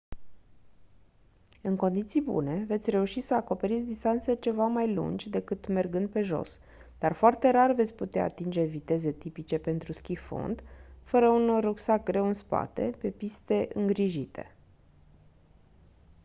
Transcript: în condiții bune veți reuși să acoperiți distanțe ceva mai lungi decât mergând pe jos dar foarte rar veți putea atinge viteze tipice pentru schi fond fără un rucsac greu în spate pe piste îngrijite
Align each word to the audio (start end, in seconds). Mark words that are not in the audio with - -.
în 1.61 1.75
condiții 1.75 2.21
bune 2.21 2.63
veți 2.67 2.89
reuși 2.89 3.19
să 3.19 3.33
acoperiți 3.33 3.85
distanțe 3.85 4.35
ceva 4.35 4.65
mai 4.67 4.93
lungi 4.93 5.29
decât 5.29 5.67
mergând 5.67 6.09
pe 6.09 6.21
jos 6.21 6.59
dar 6.99 7.11
foarte 7.13 7.49
rar 7.49 7.71
veți 7.73 7.93
putea 7.93 8.23
atinge 8.23 8.63
viteze 8.63 9.11
tipice 9.11 9.57
pentru 9.57 9.91
schi 9.93 10.15
fond 10.15 10.63
fără 11.03 11.27
un 11.27 11.59
rucsac 11.59 12.03
greu 12.03 12.27
în 12.27 12.33
spate 12.33 12.93
pe 12.99 13.09
piste 13.09 13.67
îngrijite 13.73 14.55